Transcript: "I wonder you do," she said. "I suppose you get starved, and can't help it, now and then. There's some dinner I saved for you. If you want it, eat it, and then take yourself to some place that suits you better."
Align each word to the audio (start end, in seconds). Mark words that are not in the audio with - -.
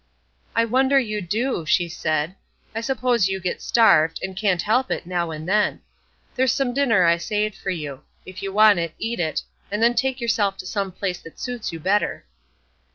"I 0.55 0.65
wonder 0.65 0.99
you 0.99 1.21
do," 1.21 1.63
she 1.67 1.87
said. 1.87 2.33
"I 2.73 2.81
suppose 2.81 3.27
you 3.29 3.39
get 3.39 3.61
starved, 3.61 4.19
and 4.23 4.35
can't 4.35 4.63
help 4.63 4.89
it, 4.89 5.05
now 5.05 5.29
and 5.29 5.47
then. 5.47 5.81
There's 6.33 6.51
some 6.51 6.73
dinner 6.73 7.05
I 7.05 7.17
saved 7.17 7.53
for 7.55 7.69
you. 7.69 8.01
If 8.25 8.41
you 8.41 8.51
want 8.51 8.79
it, 8.79 8.95
eat 8.97 9.19
it, 9.19 9.43
and 9.69 9.79
then 9.83 9.93
take 9.93 10.19
yourself 10.19 10.57
to 10.57 10.65
some 10.65 10.91
place 10.91 11.19
that 11.21 11.39
suits 11.39 11.71
you 11.71 11.79
better." 11.79 12.25